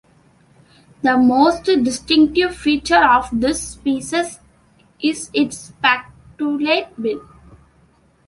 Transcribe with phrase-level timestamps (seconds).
[1.03, 4.39] The most distinctive feature of this species
[4.99, 7.21] is its spatulate bill.